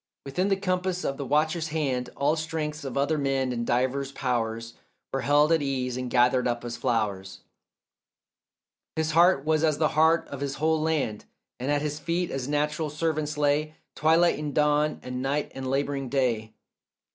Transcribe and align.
Within 0.25 0.47
the 0.47 0.55
compass 0.55 1.03
of 1.03 1.17
the 1.17 1.25
watcher's 1.27 1.67
hand 1.67 2.09
All 2.17 2.35
strengths 2.35 2.83
of 2.83 2.97
other 2.97 3.19
men 3.19 3.51
and 3.53 3.67
divers 3.67 4.11
powers 4.11 4.73
Were 5.13 5.21
held 5.21 5.51
at 5.51 5.61
ease 5.61 5.95
and 5.95 6.09
gathered 6.09 6.47
up 6.47 6.65
as 6.65 6.75
flowers; 6.75 7.41
His 8.95 9.11
heart 9.11 9.45
was 9.45 9.63
as 9.63 9.77
the 9.77 9.89
heart 9.89 10.27
of 10.29 10.41
his 10.41 10.55
whole 10.55 10.81
land, 10.81 11.25
And 11.59 11.69
at 11.69 11.83
his 11.83 11.99
feet 11.99 12.31
as 12.31 12.47
natural 12.47 12.89
servants 12.89 13.37
lay 13.37 13.75
Twilight 13.93 14.39
and 14.39 14.55
dawn 14.55 14.99
and 15.03 15.21
night 15.21 15.51
and 15.53 15.69
labouring 15.69 16.09
day. 16.09 16.53